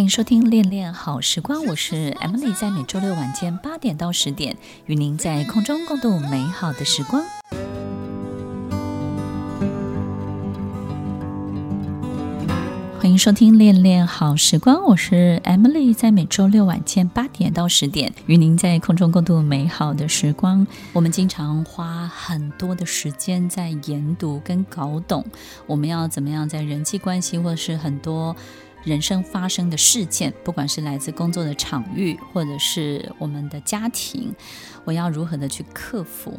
[0.00, 7.22] 欢迎收听《恋恋好时光》，我是 Emily，在每周六晚间八点到十点，与您在空中共度美好的时光。
[12.98, 20.66] 欢迎收听《恋恋好时光》，我是 Emily，在每周六晚间八点到十点，与您在空中共度美好的时光。
[20.94, 25.22] 我们经常花很多的时间在研读跟搞懂，
[25.66, 28.34] 我们要怎么样在人际关系，或者是很多。
[28.84, 34.34] 人生发生的事件，不管是来自工作的场域，或者是我们的家庭，
[34.84, 36.32] 我要如何的去克服？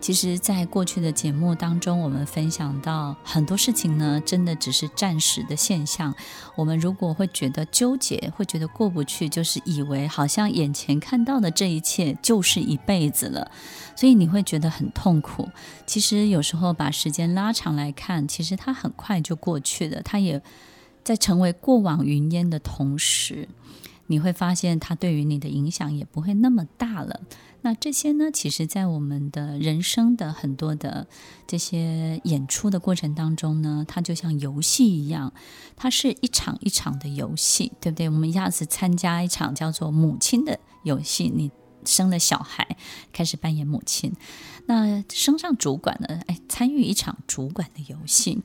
[0.00, 6.14] 其实，在过去的节目当中，我们分享到很多事情呢，真的只是暂时的现象。
[6.54, 13.50] 我们如果会觉得纠结，会觉得过不去，就是以为好像眼前看到的这一切就是一辈子了，
[13.96, 15.48] 所以你会觉得很痛苦。
[15.84, 20.40] 其实有时候把时间拉长来看，其实它很快就过去了，它也。
[21.08, 23.48] 在成为过往云烟的同时，
[24.08, 27.22] 你会发现它对于你的影响也不会那么大了。
[27.62, 31.06] 那这些呢，其实，在我们的人生的很多的
[31.46, 35.32] 这些演出的过程当中呢，它就像游戏一样，
[35.76, 38.10] 它是一场一场的游戏，对不对？
[38.10, 41.50] 我们一下子参加一场叫做母亲的游戏，你
[41.86, 42.76] 生了小孩，
[43.14, 44.12] 开始扮演母亲。
[44.66, 46.20] 那升上主管呢？
[46.26, 48.42] 哎，参与一场主管的游戏，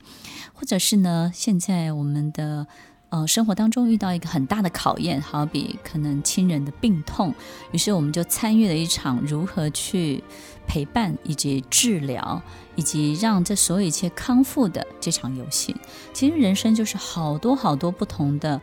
[0.53, 2.65] 或者是呢，现在我们的
[3.09, 7.33] 呃生活当中遇到一个很大的考验，好比可能亲人的病痛，
[7.71, 10.23] 于是我们就参与了一场如何去
[10.65, 12.41] 陪伴以及治疗，
[12.75, 15.75] 以及让这所有一切康复的这场游戏。
[16.13, 18.61] 其实人生就是好多好多不同的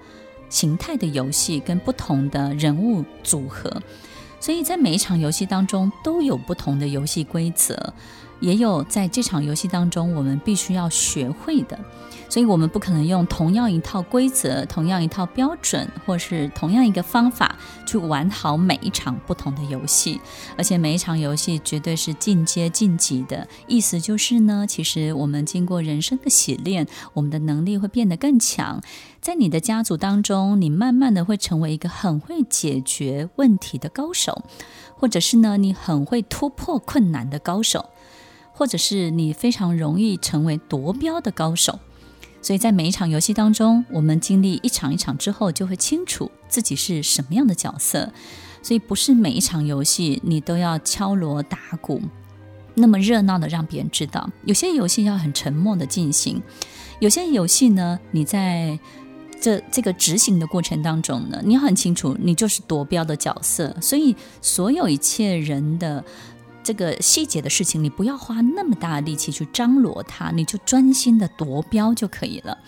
[0.49, 3.83] 形态的游戏，跟不同的人物组合。
[4.41, 7.93] 所以在每一场游戏当中都有不同的游戏规则，
[8.41, 11.79] 也有在这场游戏当中我们必须要学会的。
[12.29, 20.21] 所以我们不可能用同样一套规则、同样一套标准，或是同样一个方法去玩好每一场不同的游戏。
[20.57, 23.49] 而且每一场游戏绝对是进阶晋级的。
[23.67, 28.81] 意思就是呢，其实我们经过人生的洗练，我们的能力会变得更强。
[29.21, 34.45] 在你的家族当中，你慢慢的会成为一个很会解决问题的高手，
[34.95, 37.91] 或者是呢，你很会突破困难的高手，
[38.61, 41.79] 或者是你非常容易成为夺标的高手。
[42.43, 48.13] 所以在每一场游戏当中，我们经历一场一场之后，就会清楚自己是什么样的角色。
[48.63, 52.03] 所以不是每一场游戏你都要敲锣打鼓，
[52.75, 54.29] 那么热闹的让别人知道。
[54.45, 56.43] 有些游戏要很沉默的进行，
[56.99, 58.79] 有些游戏呢，你在
[59.41, 63.75] 这这个执行的过程当中呢，你很清楚，你就是夺标的角色。
[63.81, 66.05] 所以所有一切人的。
[66.63, 72.59] 这个细节的事情，你不要花那么大的力气去张罗它，你就专心的夺标就可以了。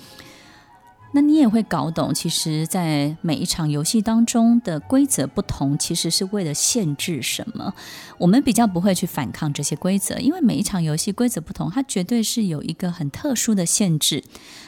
[1.15, 7.75] 那你也会搞懂，其实，在每一场游戏当中的规则不同，其实是为了限制什么？
[8.19, 14.25] 我们比较不会去反抗这些规则，因为每一场游戏规则不同，它绝对是有一个很特殊的限制。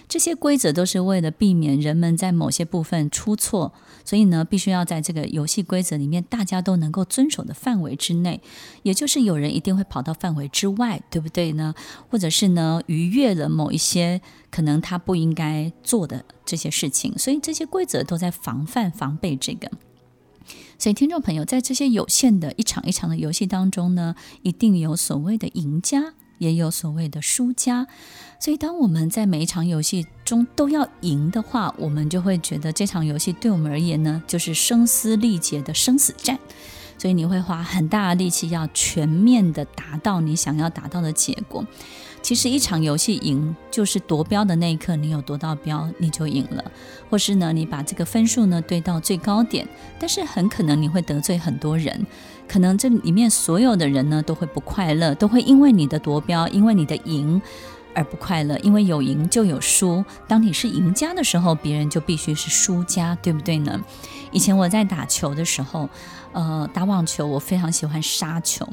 [0.06, 3.72] 这些规则都是为了避免人们在某些部分出错，
[4.04, 8.42] 所以呢，必须要在这个游戏规则里面大家都能够遵守的范围之内，
[8.82, 11.74] 也就是有人一定会跑到范围之外，对不对呢？
[12.10, 14.20] 或者是呢，逾越了某一些
[14.54, 16.24] 可能他不应该做的。
[16.46, 19.70] 这些事情，所以这些规则都在防范、防备这个。
[20.78, 27.86] 所以，听众朋友，在这些有限的一场一场的游戏当中呢，一定有所谓的赢家，也有所谓的输家。
[28.38, 36.38] 所以，当我们在每一场游戏中都要赢的话，我们就会觉得这场游戏对我们而言呢，就是声嘶力竭的生死战。
[36.98, 41.64] 所以，你会花很大的力气，要全面的达到你想要达到的结果。
[42.24, 46.64] 其实一场游戏赢就是夺标的那一刻，你有夺到标，你就赢了。
[47.10, 49.68] 或是呢，你把这个分数呢堆到最高点，
[50.00, 52.06] 但是很可能你会得罪很多人，
[52.48, 57.42] 可能这里面所有的人呢都会不快乐，都会因为你的夺标，因为你的赢
[57.94, 58.56] 而不快乐。
[58.60, 63.78] 因为有赢就有输，当你是赢家的时候，别人就必须是输家，对不对呢？
[64.32, 65.90] 以前我在打球的时候，
[66.32, 68.66] 呃，打网球，我非常喜欢杀球。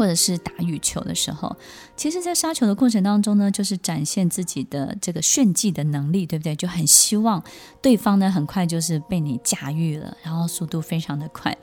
[0.00, 1.54] 或者是打羽球的时候，
[1.94, 6.56] 其实，在杀球的过程当中呢，就是展现自己的这个炫技的能力，对不对？
[6.56, 7.44] 就很希望
[7.82, 11.54] 对方呢，很快就是被你驾驭了，然后速度非常的快。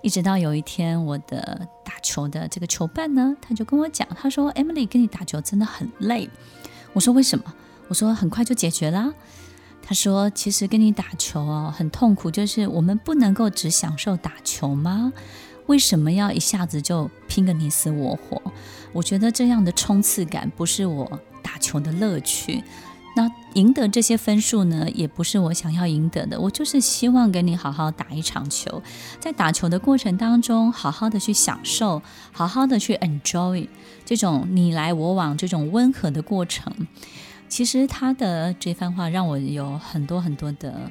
[0.00, 6.30] 一直到有一天，我的打球的这个球伴呢，他就跟我讲，他说：“Emily，跟你打球真的很累。”
[6.94, 7.52] 我说：“为什么？”
[7.88, 9.12] 我说：“很快就解决啦。”
[9.86, 15.12] 他说：“其实跟你打球哦，很痛苦，就是我们不能够只享受打球吗？”
[15.66, 18.40] 为什么要一下子就拼个你死我活？
[18.92, 22.62] 我觉得这样的冲刺感不是我打球的乐趣。
[23.16, 26.40] 那赢得这些分数呢，也不是我想要赢得的。
[26.40, 28.82] 我就是希望跟你好好打一场球，
[29.20, 32.02] 在打球的过程当中，好好的去享受，
[32.32, 33.68] 好好的去 enjoy
[34.04, 36.72] 这种你来我往这种温和的过程。
[37.48, 40.90] 其实他的这番话让我有很多很多的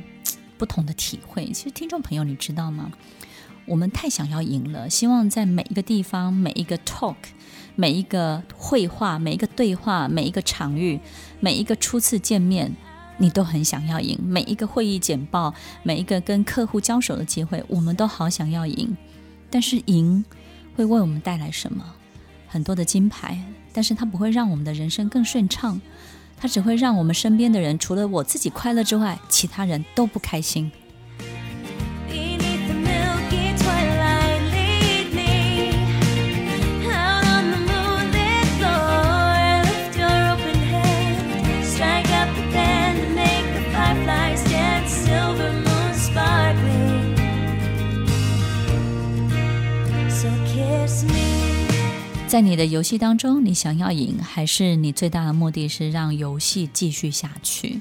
[0.57, 1.47] 不同的体会。
[1.47, 2.89] 其实听众朋友，你知道吗？
[3.65, 7.15] 我们太想要赢了，希望在每一个地方、每一个 talk、
[7.75, 10.99] 每一个会话、每一个对话、每一个场域。
[11.39, 12.73] 每一个初次见面，
[13.17, 18.95] 你都很想要赢；每一个会议简报，每一个跟客户交手的机会，我们都好想要赢。
[19.49, 20.23] 但是赢
[20.77, 21.83] 会为我们带来什么？
[22.47, 23.37] 很多的金牌，
[23.73, 25.81] 但是它不会让我们的人生更顺畅，
[26.37, 30.71] 它只会让我们身边的人，除了我自己快乐之外，其他人都不开心。
[52.33, 57.79] 在你的游戏当中，你想要赢，还是你最大的目的是让游戏继续下去？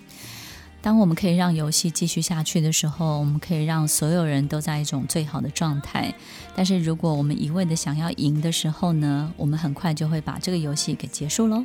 [0.83, 6.13] 当我们可以让游戏继续下去的时候，我们可以让所有人都在一种最好的状态。
[6.55, 11.65] 但是如果我们一味的想要赢的时候呢，我们很快就会把这个游戏给结束喽。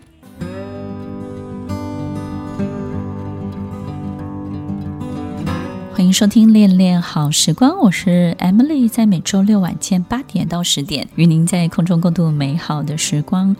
[6.08, 13.54] 迎收听《恋恋好时光》，我是 Emily，在每周六晚间八点到十点，与您在空中共度美好的时光。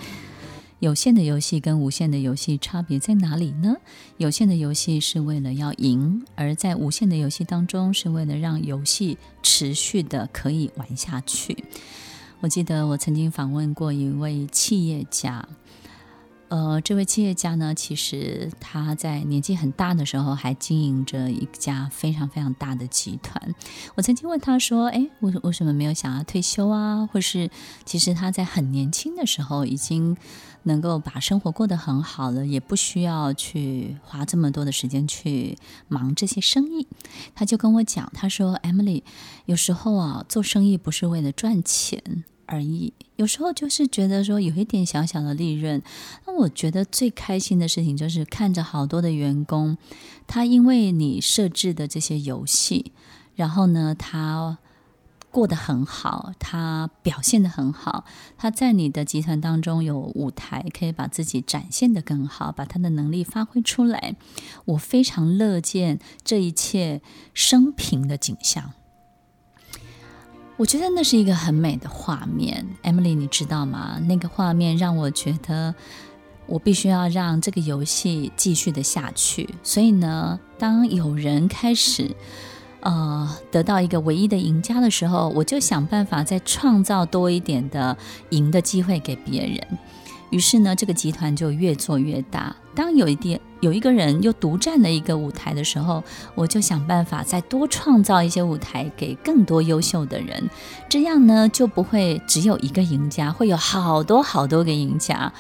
[0.80, 3.76] 有限的游戏跟无限的游戏差别在哪里呢？
[4.16, 11.66] 有限的游戏是为了要赢，而在无限的游戏当中，是为了让游戏持续的可以玩下去。
[12.40, 15.46] 我记得我曾经访问过一位企业家。
[16.50, 23.54] 呃，这位企业家呢，其实他在年纪很大的时候还经营着一家非常非常大的集团。
[23.96, 27.06] 我曾经问他说：“哎，为为什么没有想要退休啊？
[27.06, 27.50] 或是
[27.84, 30.16] 其实他在很年轻的时候已经
[30.64, 35.58] 能够把生活过得很好了，也不需要去花这么多的时间去
[35.90, 36.88] 忙这些生意。”
[37.36, 39.04] 他就跟我讲，他说：“Emily，
[39.48, 45.82] 有时候啊，做生意不是为了赚钱。”而已，有时候就是觉得说有一点小小的利润。
[46.26, 49.78] 那我觉得最开心的事情就是看着好多的员工，
[50.26, 52.92] 他因为你设置的这些游戏，
[53.36, 54.58] 然后呢，他
[55.30, 58.06] 过得很好，他表现得很好，
[58.38, 64.16] 他在你的集团当中有舞台，可以把自己展现得更好，把他的能力发挥出来。
[64.66, 67.02] 我非常乐见这一切
[67.34, 68.74] 生平的景象。
[70.58, 74.00] 我觉得那是一个很美的画面，Emily，你知道吗？
[74.08, 75.76] 那个画面让我觉得
[76.48, 79.48] 我必须要让这个游戏继续的下去。
[79.62, 82.10] 所以呢，当有人开始
[82.80, 87.96] 呃得到一个唯一的赢家的时候，我就想办法再创造多一点的
[88.32, 89.78] 赢的机会给别人。
[90.30, 92.56] 于是呢，这个集团就越做越大。
[92.76, 96.04] 当有一点有一个人又独占了一个舞台的时候，
[96.36, 100.50] 我就想办法再多创造一些舞台给更多优秀的人。
[100.88, 105.32] 这样呢，就不会只有一个赢家，会有好多好多个赢家。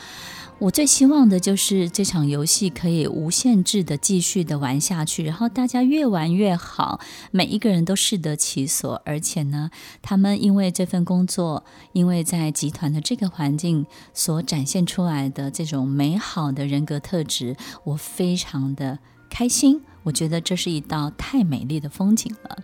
[0.59, 7.00] 我最希望的就是这场游戏可以无限制的继续的玩下去，然后大家越玩越好，
[7.30, 9.69] 每一个人都适得其所，而且呢，
[10.02, 13.85] 他们因为这份工作，因为在集团的这个环境
[14.16, 18.97] 所展现出来的这种美好的人格特质，我非常的
[19.30, 19.81] 开心。
[20.02, 22.64] 我觉得这是一道太美丽的风景了，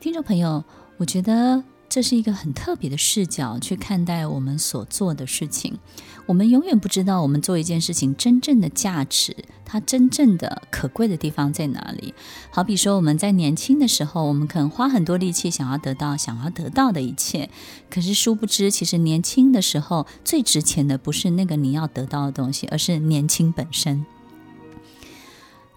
[0.00, 0.64] 听众朋友，
[0.96, 1.62] 我觉得。
[1.92, 5.78] 这是一个很特别的视角去看待我们所做的事情。
[6.24, 12.14] 我们永远不知道我们做一件事情真正的价值，它真正的可贵的地方在哪里。
[12.50, 17.50] 好比说，我们在年轻的时候，我们可能花很多力气想要得到想要得到的一切，
[17.90, 24.06] 可是殊不知，其实年轻的时候最值钱的不是那个你要得到的东西，而是年轻本身。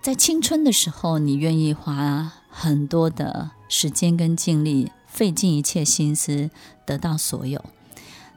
[0.01, 4.93] 在青春的时候，你愿意花很多的时间跟精力。
[5.15, 6.49] 费尽一切心思
[6.85, 7.63] 得到所有，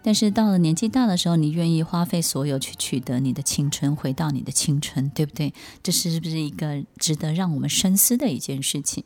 [0.01, 5.53] 但是到了年纪大的时候，你愿意花费所有去取得你的青春，回到你的青春，对不对？
[5.83, 9.03] 这是不是一个值得让我们深思的一件事情？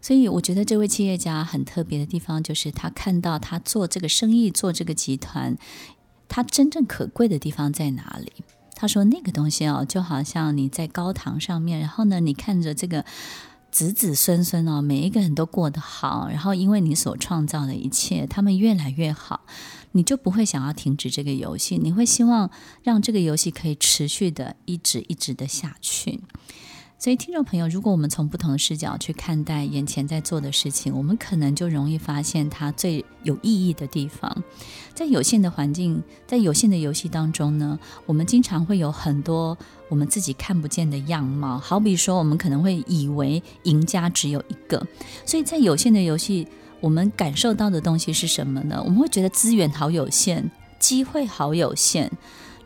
[0.00, 5.58] 所以，我觉得这位企业家很特别的地方，就是他看到他做这个生意、做这个集团，
[6.26, 8.32] 他真正可贵的地方在哪里？
[8.74, 13.04] 他说：“那个东西哦，就好像你在高堂上面，然后呢，你看着这个。”
[13.70, 19.42] 子子孙孙哦，每一个人都过得好，然后因为你所创造的一切，他们越来越好，
[19.92, 22.50] 你就不会想要停止这个游戏，你会希望
[22.82, 26.20] 让这个游戏可以持续的一直一直的下去。
[27.00, 34.42] 所以，听众朋友，如果我们从不同的视角去看待眼前在做的事情，我们可能就容易发现它最有意义的地方。
[34.94, 39.56] 在有限的环境，在有限的游戏当中呢，我们经常会有很多
[39.88, 41.56] 我们自己看不见的样貌。
[41.56, 44.84] 好比说，我们可能会以为赢家只有一个，
[45.24, 46.48] 所以在有限的游戏，
[46.80, 48.82] 我们感受到的东西是什么呢？
[48.84, 50.50] 我们会觉得资源好有限，
[50.80, 52.10] 机会好有限。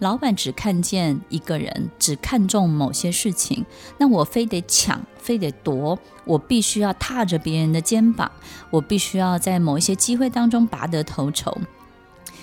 [0.03, 3.65] 老板只看见一个人，只看重某些事情，
[3.99, 8.29] 那我非得抢，非得夺，我必须要踏着别人的肩膀，
[8.71, 11.57] 我必须要在某一些机会当中拔得头筹，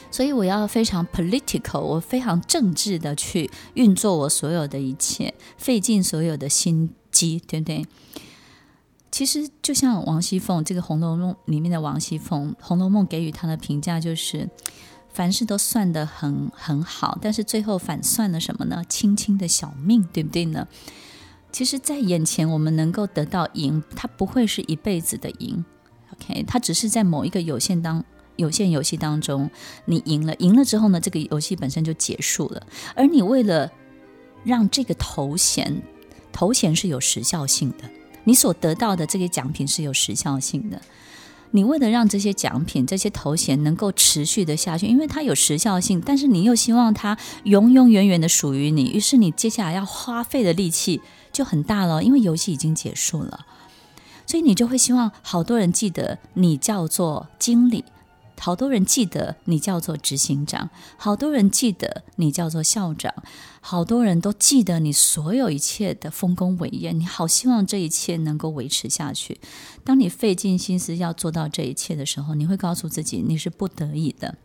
[0.09, 7.85] 所以我要非常 political，我非常政治的去运作我所有的一切，费尽所有的心机，对不对？
[9.11, 14.49] 其实就像王熙凤这个《红楼梦》里面的王熙凤，《红楼梦》给予她的评价就是。
[15.19, 18.81] 凡事都算得很很好，但是最后反算了什么呢？
[18.87, 20.65] 轻轻的小命，对不对呢？
[21.51, 25.65] 其实，在眼前我们能够得到赢，它不会是一辈子的赢
[26.13, 26.45] ，OK？
[26.47, 28.01] 它只是在某一个有限当
[28.37, 29.51] 有限游戏当中，
[29.83, 32.65] 你赢了，赢了之后呢，这个游戏本身就结束了。
[32.95, 33.69] 而你为了
[34.45, 35.81] 让这个头衔，
[36.31, 37.83] 头衔是有时效性的，
[38.23, 40.81] 你所得到的这个奖品是有时效性的。
[41.51, 51.01] 你为了让这些奖品、这些头衔能够持续的下去，因为它有时效性，但是你又希望它永永远远的属于你，于是你接下来要花费的力气
[51.31, 53.45] 就很大了，因为游戏已经结束了，
[54.25, 57.83] 所以你就会希望好多人记得你叫做经理。
[58.39, 63.13] 好多人记得你叫做执行长，好多人记得你叫做校长，
[63.61, 66.91] 好多人都记得你所有一切的丰功伟业。
[66.91, 69.39] 你好希望这一切能够维持下去。
[69.83, 74.37] 当你费尽心思要做到这一切的时候，你会告诉自己你是不得已的。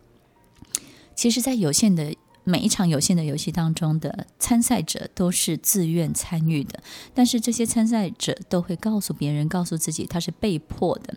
[1.15, 2.13] 其实，在有限的。
[2.47, 6.79] 每一场有限的游戏当中的参赛者都是自愿参与的，
[7.11, 11.15] 但是这些参赛者都会告诉别人，告诉自己他是被迫的。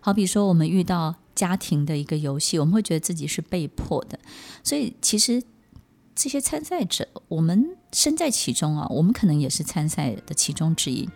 [0.00, 4.18] 好比说，我们遇到家庭的一个游戏，我们会觉得自己是被迫的。
[4.64, 5.40] 所以，其实
[6.16, 11.08] 这些参赛者，我们身在其中啊，我们可能也是参赛的其中之一。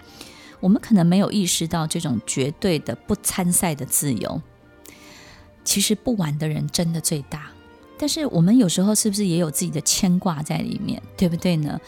[0.60, 4.40] 我们可能没有意识到这种绝对的不参赛的自由。
[5.64, 7.50] 其实不玩的人真的最大。
[7.98, 11.80] 但是我们有时候是不是也有自己的牵挂在里面，对不对呢？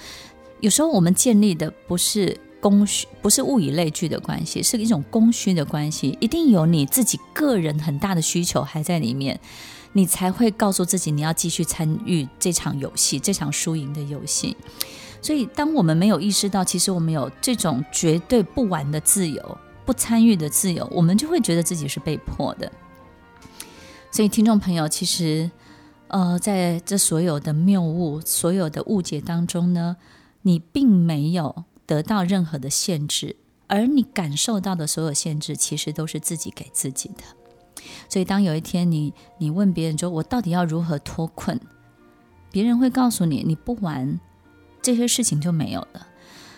[0.59, 6.17] 有时候我们建立的不是供需，不是物以类聚的关系，是一种供需的关系。
[6.19, 9.39] 一定有你自己个人很大的需求还在里面，
[9.93, 14.57] 你才会告诉自己你要继续参与这场游戏，这场输赢的游戏。
[15.21, 22.73] 所以，当我们没有意识到，其实我们有这种绝对不玩的自由、不参与的自由，我们就会觉得自己是被迫的。
[24.11, 25.51] 所以，听众朋友，其实。
[26.09, 29.97] 呃，在这所有的谬误、所有的误解当中呢，
[30.43, 33.37] 你并没有得到任何的限制，
[33.67, 37.23] 而你感受到的所有限制，其实都是自己给自己的。
[38.09, 41.61] 所以，当有一天你你问别人说：“我到底要如何脱困？”
[42.51, 44.21] 别人会告诉你：“你不玩
[44.81, 46.07] 这些事情就没有了。”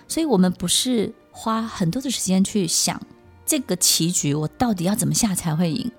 [0.09, 3.01] 所以，我们不是花很多的时间去想
[3.45, 5.91] 这个棋局，我到底要怎么下才会赢？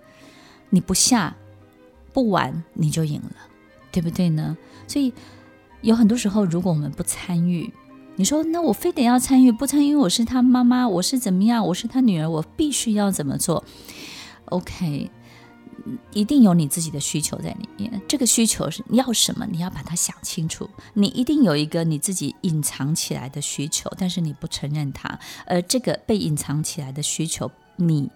[0.70, 1.36] 你不下。
[2.14, 3.36] 不玩你就赢了，
[3.92, 4.58] 对不对呢？
[4.88, 5.14] 所以
[5.82, 7.72] 有很多时候，如果我们不参与，
[8.20, 11.66] 你说那我非得要参与，不参与我是他妈妈，我是怎么样？
[11.68, 13.64] 我是他女儿，我必须要怎么做
[14.46, 15.12] ？OK，
[16.14, 18.02] 一定有你自己的需求在里面。
[18.08, 19.46] 这个需求是你要什么？
[19.46, 20.68] 你要把它想清楚。
[20.96, 28.10] 你一定有一个你自己隐藏起来的需求，但是你不承认它，而这个被隐藏起来的需求，你。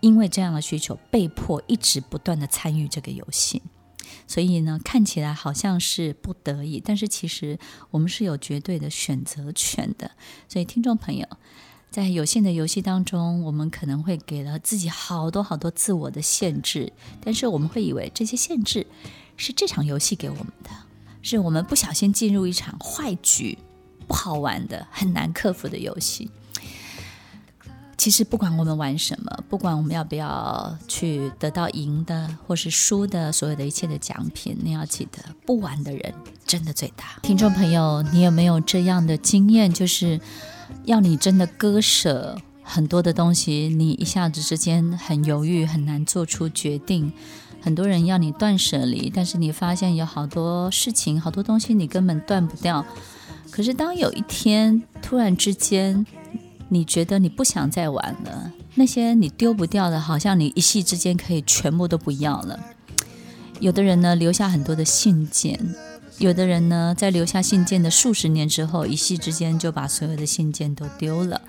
[0.00, 3.62] 因为这样的需求，被迫一直不断的参与这个游戏，
[4.26, 7.58] 所以呢，看起来好像是不得已，但是其实
[7.90, 10.10] 我们是有绝对的选择权的。
[10.48, 11.26] 所以，听众朋友，
[11.90, 18.86] 在有限的游戏当中，我们可能会给了自己好多好多自我的限制，但是我们会以为这些限制
[19.36, 20.70] 是这场游戏给我们的，
[21.22, 23.58] 是我们不小心进入一场坏局，
[24.06, 26.30] 不好玩的、很难克服的游戏。
[28.04, 36.12] 其实不管我们玩什么，不管我们要不要去得到赢的或是输的，所有的一切的奖品，你要记得，不玩的人
[36.44, 37.18] 真的最大。
[37.22, 39.72] 听众朋友，你有没有这样的经验？
[39.72, 40.20] 就是
[40.84, 47.10] 要你真的割舍很多的东西，你一下子之间很犹豫，很难做出决定。
[47.62, 52.84] 很多人要你断舍离，但是你发现有好多事情、好多东西你根本断不掉。
[53.50, 56.04] 可是当有一天突然之间，
[56.74, 62.58] 你觉得你不想再玩了，那些你丢不掉的，好像你一夕之间可以全部都不要了。
[63.60, 65.56] 有的人呢，留下很多的信件，
[66.18, 71.40] 有的人呢，在留下信件的数十年之后，一夕之间就把所有的信件都丢了。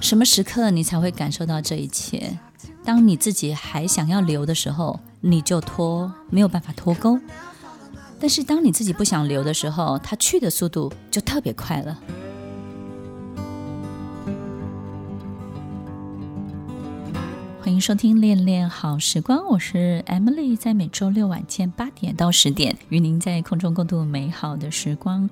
[0.00, 2.38] 什么时刻你才会感受到这一切？
[2.82, 7.20] 当你自己还想要留的时候，你就脱，没有办法脱钩。
[8.18, 11.98] 但是当你自己不想留的时候，它去的速度就特别快了。
[17.74, 25.28] 迎收听《恋恋好时光》，我是 Emily，在每周六晚间八点到十点，与您在空中共度美好的时光。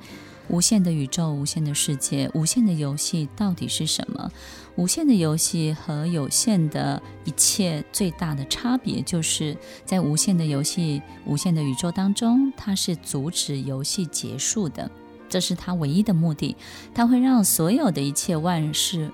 [0.48, 4.28] 无限的宇宙，无限的世界，无限的游戏到底是什么？
[4.74, 14.90] 无限的游戏和有限的一切最大的差别，就是在无限的游戏、无限的宇宙当中，它是阻止游戏结束的，
[15.28, 16.56] 这是它唯一的目的。
[16.92, 19.12] 它会让所有的一切万事，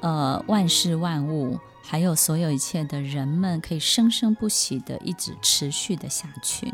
[0.00, 1.58] 呃，万事万物。
[1.82, 6.72] 还有所有一切的人们可以生生不息的一直持续的下去，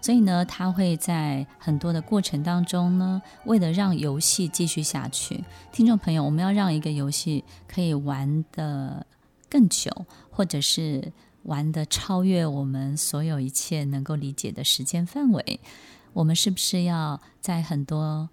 [0.00, 9.06] 所以呢，他会在很多的过程当中呢，为了让游戏继续下去，听众朋友，我们要让一个游戏可以玩得
[9.48, 9.90] 更久，
[10.30, 11.12] 或者是
[11.44, 15.60] 玩得超越我们所有一切能够理解的时间范围，
[16.12, 18.28] 我们是不是要在很多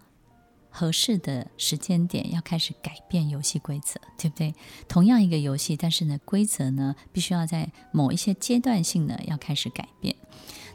[0.77, 4.53] 合适的时间点要开始改变游戏规则，对不对？
[4.87, 10.15] 同样一个游戏，但是呢，规则呢，必须要在某一些阶段性呢，要开始改变。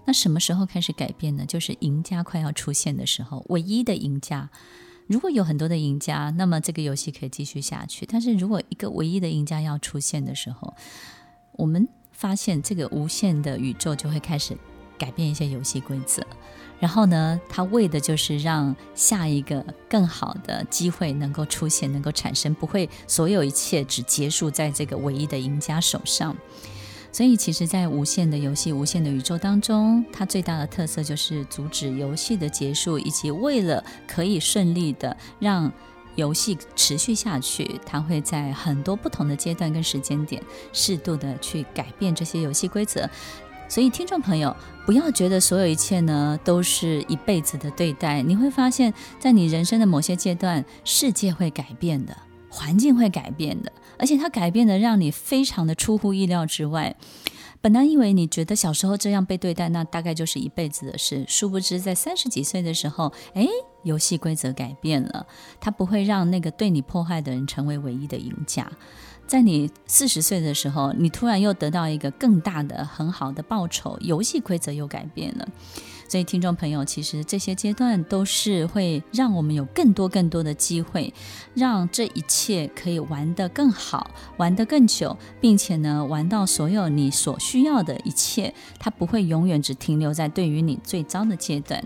[0.04, 1.46] 那什么时候开始改变呢？
[1.46, 4.50] 就是赢家快要出现的时候，唯一的赢家。
[5.06, 8.04] 如果有很多的赢家，那么这个游戏可以继续下去。
[8.04, 10.74] 但是如果一个唯一的赢家要出现的时候，
[11.52, 14.58] 我们发现这个无限的宇宙就会开始
[14.98, 16.22] 改变一些游戏规则。
[16.78, 26.36] 然后呢，他为的就是让下一个更好的机会能够出现，能够产生，不会所有一切只结束在这个唯一的赢家手上。
[27.12, 35.70] 所以，其实，在无限的游戏、无限的宇宙当中，它最大的特色就是阻止游戏的结束，以及为了可以顺利的让
[36.16, 43.08] 游戏持续下去，它会在很多不同的阶段跟时间点，适度的去改变这些游戏规则。
[43.68, 48.20] 所以，听众朋友，不要觉得所有一切呢都是一辈子的对待。
[48.20, 52.16] 你会发现在你人生的某些阶段，世界会改变的，
[52.50, 56.94] 环境会改变的，而且它改变的让你非常的出乎意料之外。
[57.62, 61.24] 本来以为你觉得小时候这样被对待，那大概就是一辈子的事。
[61.28, 63.48] 殊不知，在三十几岁的时候，诶，
[63.84, 65.24] 游戏规则改变了，
[65.60, 68.68] 它不会让那个对你破坏的人成为唯一的赢家。
[69.26, 75.48] 在你四十岁的时候，你突然又得到一个更大的、很好的报酬，游戏规则又改变了。
[76.06, 81.14] 所以，听众朋友，其实这些阶段都是会让我们有更多、更多的机会，
[81.54, 91.82] 让这一切可以玩得更好、玩得更久，并且呢，玩到所有你所需要的一切，它不会永远只停留在对于你最糟的阶段。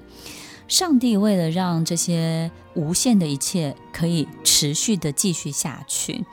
[0.66, 6.24] 上帝为了让这些无限的一切可以持续的继续下去。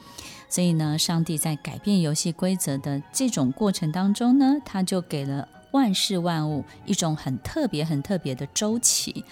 [0.53, 9.25] 所以呢，上帝在改变游戏规则的这种过程当中呢，他就给了万事万物一种很特别、很特别的周期。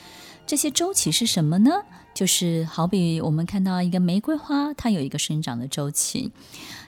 [0.47, 1.69] 这些周期是什么呢？
[2.15, 6.31] 就是好比我们看到一个玫瑰花，它有一个生长的周期。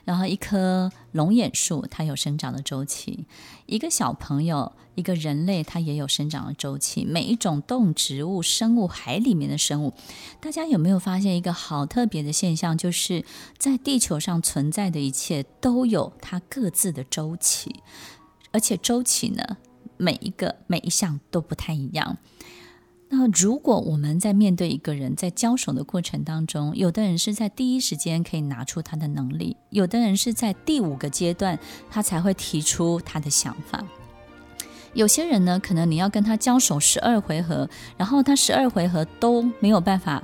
[0.03, 3.25] 然后，一棵龙眼树，它有生长的周期；
[3.67, 7.05] 一个小朋友，一个人类，它也有生长的周期。
[7.05, 9.93] 每一种动植物、生物、海里面的生物，
[10.39, 12.77] 大家有没有发现一个好特别的现象？
[12.77, 13.25] 就是
[13.57, 17.75] 在地球上存在的一切都有它各自的周期，
[18.51, 19.57] 而且周期呢，
[19.97, 22.17] 每一个每一项都不太一样。
[23.15, 31.59] 那如果我们在面对一个人在交手的过程当中，有的人是在第一时间可以拿出他的能力，有的人是在第五个阶段
[31.91, 33.85] 他才会提出他的想法。
[34.93, 40.23] 有些人呢，可能你要跟他交手十二回合，然后他十二回合都没有办法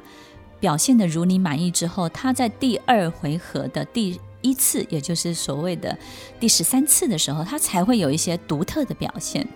[0.60, 5.98] 表现得如你满意之后，他在第二回合的第一次，也就是所谓的
[6.40, 9.48] 第十三次的时候，他才会有一些独特的表现。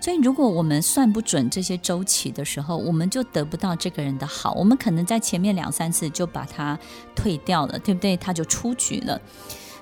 [0.00, 4.52] 所以，如果我们算不准这些周期的时候，我们就得不到这个人的好。
[4.52, 6.78] 我们可能在前面两三次就把他
[7.16, 8.16] 退掉了，对不对？
[8.16, 9.20] 他就出局了。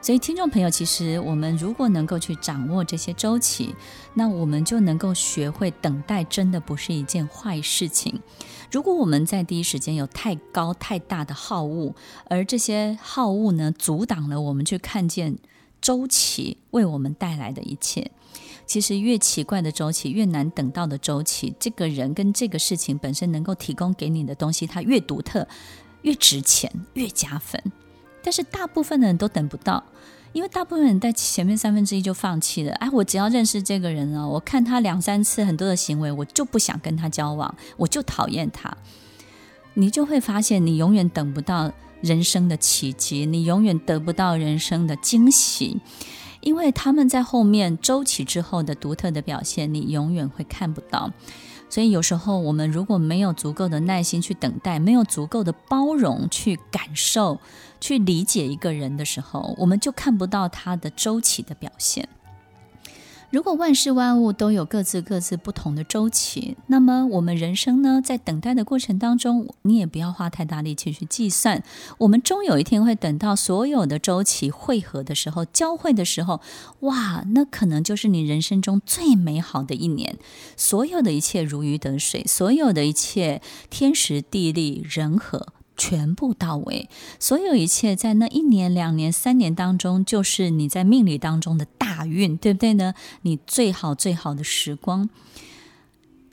[0.06, 3.74] 所以，听众朋友，其实我们如果能够去掌握这些周期，
[4.14, 8.22] 那我们就能够学会等待，真的不是一件坏事情。
[8.70, 11.92] 如果我们在第一时间有太高太大的好恶，
[12.26, 15.38] 而这些好恶呢，阻挡了我们去看见
[15.80, 18.12] 周期为我们带来的一切。
[18.64, 25.48] 其实越奇怪的周期，越难等到的周期，这个人跟这个事情本身能够提供给你的东西，它越独特，
[26.02, 27.60] 越值钱，越加分。
[28.26, 29.84] 但是大部分的人都等不到，
[30.32, 32.72] 因为大部分人在前面三分之一就放弃了。
[32.74, 38.76] 哎，我只要认识这个人啊，我看他两三次很多的行为，我就不想跟他交往，我就讨厌他。
[39.74, 45.80] 你就会发现，你永远等不到人生的奇迹，你永远得不到人生的惊喜，
[46.40, 51.12] 因为他们在后面周期之后的独特的表现，你永远会看不到。
[51.68, 57.40] 所以有时候我们如果没有足够的耐心去等待，没有足够的包容去感受、
[57.86, 62.08] 去理解一个人的时候，我们就看不到他的周期的表现。
[63.30, 71.62] 如果万事万物都有各自各自不同的周期，那么我们人生呢，在等待的过程当中，你也不要花太大力气去计算。
[71.98, 76.40] 我们终有一天会等到所有的周期汇合的时候，交汇的时候，
[76.80, 80.18] 哇，那可能就是你人生中最美好的一年，
[80.56, 85.46] 所有的一切如鱼得水，所有的一切天时地利人和。
[85.76, 86.88] 全部到位，
[87.20, 92.94] 所有一切在那一年、两年、三年当中，就是你在命理当中的大运，对不对呢？
[93.22, 95.10] 你最好最好的时光。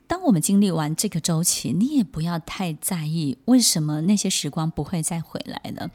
[0.06, 5.90] 当我们经历完这个周期，你也不要太在意为什么那些时光不会再回来了。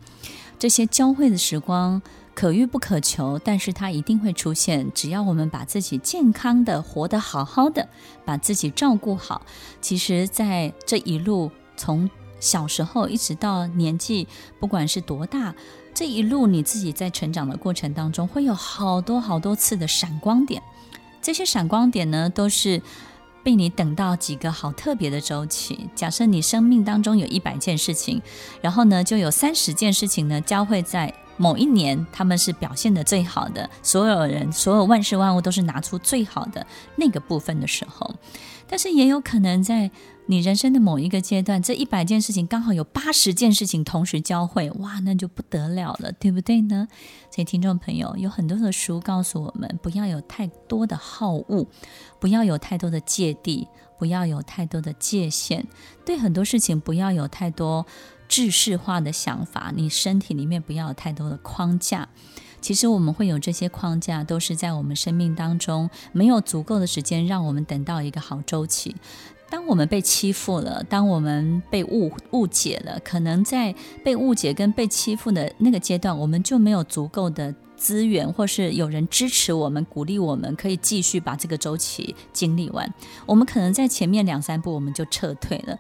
[0.57, 2.01] 这些交汇的时光
[2.35, 4.91] 可遇不可求，但是它一定会出现。
[4.93, 7.87] 只要我们把自己健康的活得好好的，
[8.25, 9.45] 把自己照顾好，
[9.79, 12.09] 其实，在这一路从。
[12.39, 14.27] 小时候一直到年纪，
[14.59, 15.53] 不管是多大，
[15.93, 20.61] 这一路你自己在成长的过程当中，会有好多好多次的闪光点。
[21.21, 22.81] 这些闪光点呢，都是
[23.43, 25.89] 被你等到几个好特别的周期。
[25.93, 28.21] 假设你生命当中有一百件事情，
[28.61, 33.67] 然后呢，就有三十件事情呢，交汇在某一年，他们是表现得最好的。
[33.81, 36.63] 所有人，所有万事万物都是拿出最好的
[36.95, 38.13] 那个部分的时候，
[38.67, 39.89] 但是也有可能在。
[40.31, 46.87] 你人生的某一个阶段，这一百件事情刚好有八十件事情同时交汇，哇，那就不得了了，对不对呢？
[47.31, 51.65] 所以，听众朋友，有很多的书告诉我们，不要有太多的好恶，
[52.19, 55.65] 不要有太多的芥蒂，不要有太多的界限，
[56.05, 57.83] 对很多事情不要有太多
[58.29, 62.07] 制式化的想法，你身体里面不要有太多的框架。
[62.61, 68.95] 其实我们会有这些框架，都是在我们生命当中没有足够的时间让我们等到一个好周期。
[69.49, 82.93] 当我们被欺负了，当我们被误误解了，可能在被误解跟被欺负的那个阶段，我们就没有足够的资源，或是有人支持我们、鼓励我们，可以继续把这个周期经历完。
[83.25, 85.79] 我们可能在前面两三步我们就撤退了。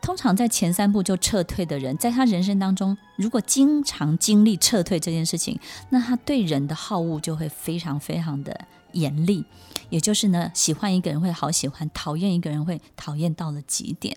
[0.00, 5.58] 通常在前三步就撤退的人，在他人生当中，如果经常经历撤退这件事情，
[5.90, 9.44] 那他对人的好恶就会非常非常的严厉。
[9.90, 14.16] 也就是呢，喜欢一个人会好喜欢，讨厌一个人会讨厌到了极点。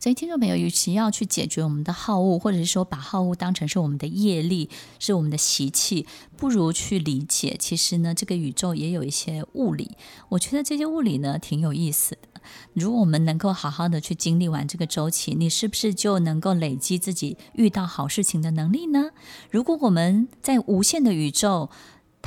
[0.00, 9.96] 所以，听众朋友，与其要去解决我们的好恶，或者是说把好恶当成是我们的业力，是我们的习气，不如去理解，其实呢，这个宇宙也有一些物理。
[10.28, 12.27] 我觉得这些物理呢，挺有意思的。
[12.72, 19.10] 如果我们能够好好的去经历完这个周期，你是不是就能够累积自己遇到好事情的能力呢？
[19.50, 21.70] 如果我们在无限的宇宙，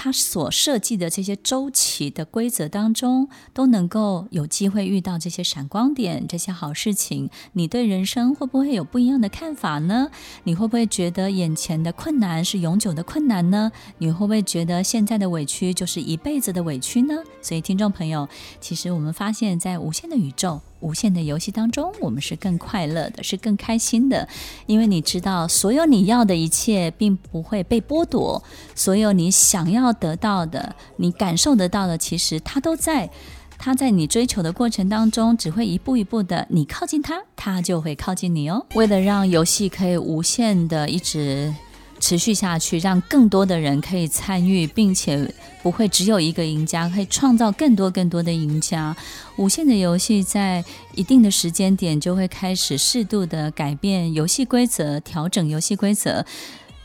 [0.04, 7.30] 他所设计的这些周期的规则当中，都能够有机会遇到这些闪光点、这些好事情。
[7.54, 10.10] 你对人生会不会有不一样的看法呢？
[10.46, 13.72] 你会不会觉得眼前的困难是永久的困难呢？
[14.00, 17.22] 你会不会觉得现在的委屈就是一辈子的委屈呢？
[17.40, 18.28] 所以，听众朋友，
[18.60, 20.62] 其实我们发现，在无限的宇宙。
[20.82, 24.28] 无限的游戏当中，我们是更快乐的，是更开心的，
[24.66, 28.44] 因为你知道，所有你要的一切并不会被剥夺，
[28.76, 33.10] 所有你想要得到的，你感受得到的，其实它都在，
[33.58, 38.66] 它在你追求的过程当中，只会一步一步的，你靠近它，它就会靠近你哦。
[38.74, 41.54] 为了让游戏可以无限的一直。
[42.02, 45.34] 持续下去，让更多的人可以参与，并且
[45.64, 48.94] 不会只有一个赢家，可以创造更多更多的赢家。
[49.38, 56.26] 无限的游戏在一定的时间点就会开始适度的改变游戏规则，调整游戏规则。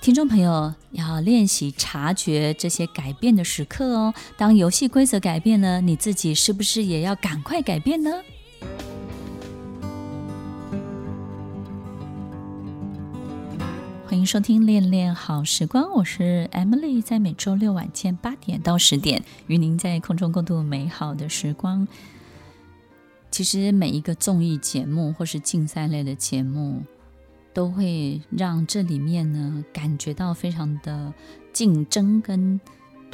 [0.03, 4.15] 听众朋友要练习察觉这些改变的时刻哦。
[4.37, 8.13] 当游戏规则改变了，你自己是不是也要赶快改变呢？
[14.07, 21.89] 欢迎收听《恋恋好时光》，我是 Emily，在每周六晚间八点到十点，与您在空中共度美好的时光。
[23.33, 26.85] 其实每一个综艺节目或是竞赛类的节目，
[27.53, 31.13] 都会让这里面呢感觉到非常的
[31.53, 32.61] 竞争跟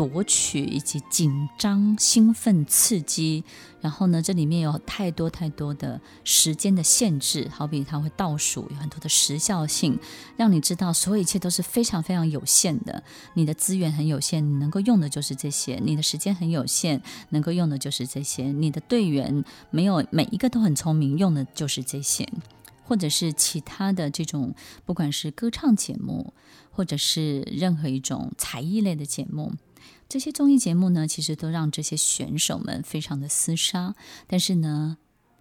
[0.08, 3.44] 夺取以及紧张、兴奋、刺激。
[3.80, 9.98] 然后呢，这里面有太多太多的时间的限制，好比它会倒数，有很多的时效性，
[10.36, 13.02] 让你知道所有一切都是非常非常有限的。
[13.34, 22.28] 你的资源很有限，你能够用的就是这些；你的时间很有限，能够用的就是这些；你的队员没有每一个都很聪明，用的就是这些，
[22.84, 26.32] 或者是其他的这种，不管是歌唱节目，
[26.70, 29.52] 或者是任何一种才艺类的节目。
[30.12, 33.94] 这些综艺节目呢，其实都让这些选手们非常的厮杀。
[34.26, 34.98] 但是呢，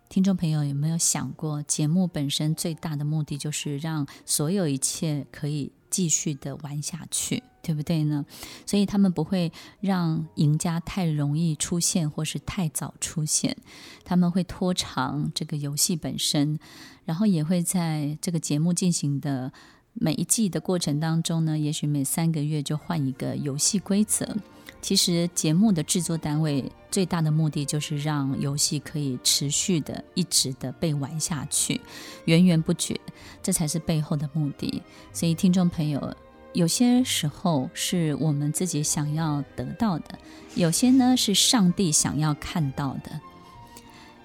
[0.07, 8.25] 听众朋友有没有想过，节目本身最大的目的就是让所有一切可以继续的玩下去，对不对呢？
[8.65, 13.57] 所以他们不会让赢家太容易出现，或是太早出现。
[14.05, 16.57] 他们会拖长这个游戏本身，
[17.03, 19.51] 然后也会在这个节目进行的
[19.93, 24.35] 每一季的过程当中呢，也许每三个月就换一个游戏规则。
[24.81, 31.79] 其实节目的制作单位最大的目的就是让游戏可以持续的、一直的被玩下去，
[32.25, 32.99] 源源不绝，
[33.43, 34.81] 这才是背后的目的。
[35.13, 36.15] 所以，听众朋友，
[36.53, 40.17] 有些时候是我们自己想要得到的，
[40.55, 43.21] 有些呢是上帝想要看到的，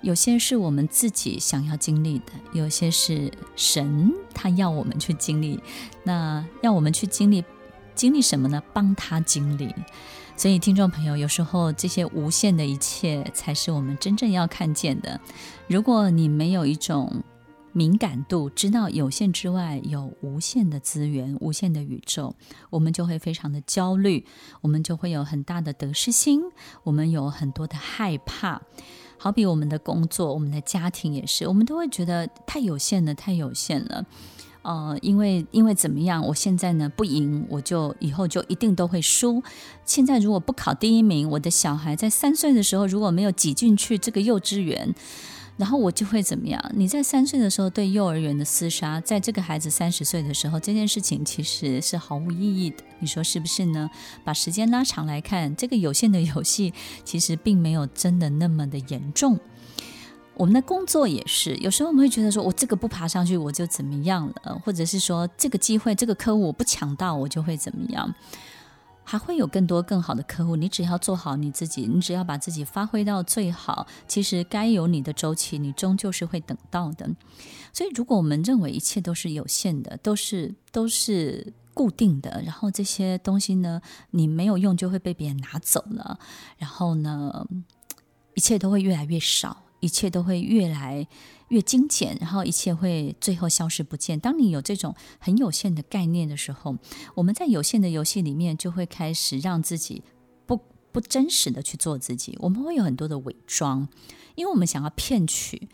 [0.06, 5.58] 有些是我们自己想要经历的，有些是神他要我们去经历。
[6.04, 7.44] 那要我们去经历，
[7.96, 8.62] 经历什么呢？
[8.72, 9.74] 帮他经历。
[10.36, 15.20] 所以，听众朋友，有时候这些无限的一切才是我们真正要看见的。
[15.66, 17.24] 如果你没有一种
[17.72, 22.36] 敏感度，知道有限之外有无限的资源、无限的宇宙，
[22.70, 24.24] 我们就会非常的焦虑，
[24.60, 26.42] 我们就会有很大的得失心，
[26.84, 28.62] 我们有很多的害怕。
[29.26, 34.06] 好比我们的工作、我们的家庭也是，我们都会觉得太有限了，太有限了。
[34.62, 36.24] 呃，因为因为怎么样？
[36.24, 39.42] 我现在呢不赢，我就以后就一定都会输。
[39.84, 44.94] 现在如果不考第一名，我的小孩在三岁的时候如果没有挤进去这个幼稚园，
[45.56, 46.62] 然后我就会怎么样？
[46.74, 52.84] 你在三岁的时候对幼儿园的厮杀，在这个孩子三十岁的时候，这件事情其实是毫无意义的。
[52.98, 53.90] 你说是不是呢？
[54.22, 59.38] 把时间拉长来看，这个有限的游戏其实并没有真的那么的严重。
[60.34, 68.14] 我们的工作也是，有时候我们会觉得说，我这个不爬上去，我就怎么样了，或者是说，这个机会、这个客户我不抢到，我就会怎么样？
[69.08, 77.08] 还会有更多更好的客户，你只要做好你自己，你只要把自己发挥到最好，其实该有你的周期，你终究是会等到的。
[77.72, 86.18] 所以，如果我们认为一切都是有限的，都是都是固定的，然后这些东西呢，你没有用就会被别人拿走了，
[86.58, 87.46] 然后呢，
[88.34, 89.62] 一切都会越来越少。
[89.80, 91.06] 一切都会越来
[91.48, 94.18] 越精简，然后一切会最后消失不见。
[94.18, 96.76] 当你有这种很有限的概念的时候，
[97.14, 100.02] 我们在有限的游戏里面就会开始让自己
[100.44, 100.60] 不
[100.92, 102.36] 不真实的去做自己。
[102.40, 103.88] 我们会有很多的伪装，
[104.34, 105.68] 因为我们想要骗取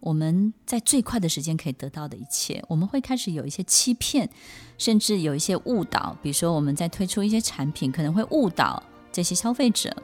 [0.00, 2.62] 我们在最快的时间可以得到的一切。
[2.68, 4.30] 我们会开始有一些欺骗，
[4.78, 6.16] 甚至有一些误导。
[6.22, 9.94] 比如说，我们在推出一些产品，可能会误导这些消费者。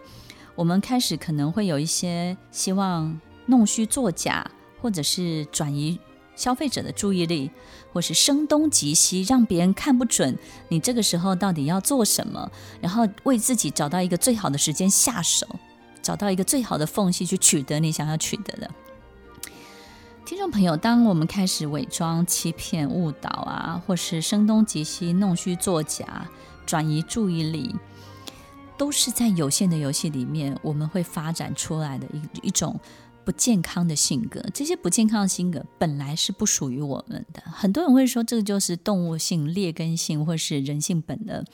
[0.57, 3.21] 我们开始可能会有一些希望。
[3.47, 4.49] 弄虚作假，
[4.83, 5.99] 或者是转移
[6.35, 7.51] 消费者的注意力，
[7.92, 10.37] 或是声东击西，让别人看不准
[10.68, 15.47] 你这个时候到底要做什么，然后为自己找到一个最好的时间下手，
[16.03, 18.71] 找到一个最好的缝隙去取得你想要取得的。
[20.25, 26.27] 听众朋友，当我们开始伪装、欺骗、误导啊，或是声东击西、弄虚作假、
[26.64, 27.77] 转移注意力，
[28.79, 32.81] 都是在有限的游戏里面我们会发展出来的一一种。
[33.25, 37.43] 不健康的性格，这些不健康的性格本来是不属于我们的。
[37.47, 41.45] 很多人会说，这个就是动物性、劣根性，或是人性本能。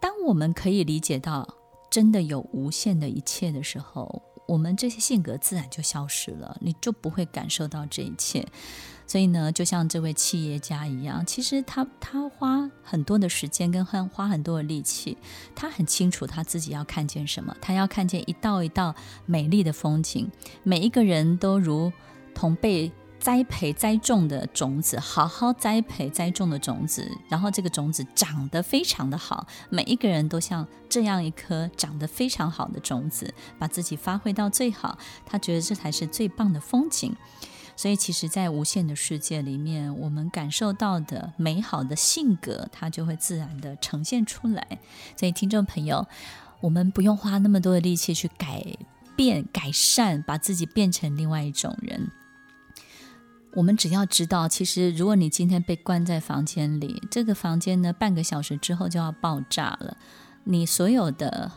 [0.00, 1.46] 当我们可以理解到
[1.90, 8.46] 真的有无限的一切的时候，我们这些性格自然就消失了，你就不会感受到这一切。
[9.06, 15.16] 所以呢，就像这位企业家一样，其实他他花很多的时间跟花花很多的力气，
[15.54, 20.30] 他很清楚他自己要看见什么，他要看见一道一道美丽的风景。
[20.62, 21.92] 每一个人都如
[22.34, 29.46] 同被栽培栽种的种子，好好栽培栽种的种子，然后这个种子长得非常的好。
[29.70, 37.16] 每一个人都像这样一颗长得非常好的种子，把自己发挥到最好，他觉得这才是最棒的风景。
[37.76, 44.78] 所以，其实，在无限的世界里面，我们感受到的美好的性格，它就会自然的呈现出来。
[45.14, 46.06] 所以，听众朋友，
[46.60, 48.64] 我们不用花那么多的力气去改
[49.14, 52.10] 变、改善，把自己变成另外一种人。
[53.54, 59.96] 我们只要知道，其实，如果你今天被关在房间里，这个房间呢，半个小时之后就要爆炸了。
[60.44, 61.52] 你所有的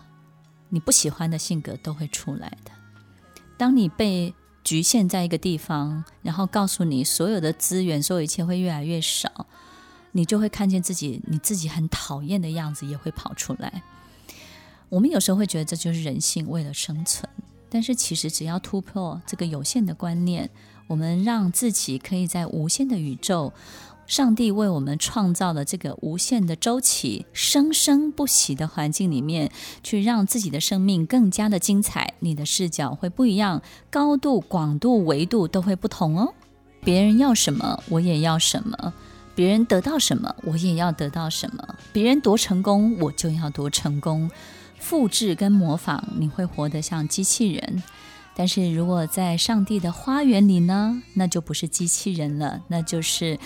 [0.70, 2.72] 你不喜欢的性格都会出来的。
[3.58, 9.48] 当你被局限在一个地方，然后告诉你所有的资源，所有一切会越来越少，
[10.12, 13.82] 你就会看见自己，你自己很讨厌的样子也会跑出来。
[14.90, 17.28] 我们有时候会觉得这就是人性为了生存，
[17.70, 20.50] 但是其实只要突破这个有限的观念，
[20.88, 23.54] 我们让自己可以在无限的宇宙。
[24.10, 29.52] 上帝为我们创造了这个无限的周期、生生不息的环境里面，
[29.84, 32.16] 去让自己的生命更加的精彩。
[32.18, 36.34] 你的视角会不一样，高度、广度、维度都会不同哦。
[36.84, 38.92] 别人要什么，我也要什么；
[39.36, 44.32] 别人得到什么，我也要得到什么；别人多成功，我就要多成功。
[44.80, 47.84] 复制跟模仿，你会活得像机器人。
[48.36, 53.38] 但是如果在上帝的花园里呢，那就不是机器人了，那就是。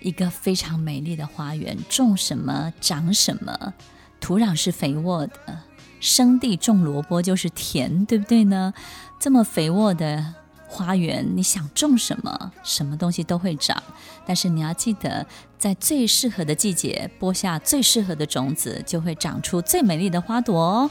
[0.00, 3.74] 一个非常美丽的花园，种什么长什么，
[4.20, 5.60] 土壤是肥沃的，
[6.00, 8.72] 生地种萝卜就是甜，对不对呢？
[9.18, 10.34] 这么肥沃的
[10.66, 13.82] 花园，你想种什么，什么东西都会长。
[14.26, 15.26] 但是你要记得，
[15.58, 20.90] 在最适合的季节播下最适合的种子，就会长出最美丽的花朵哦。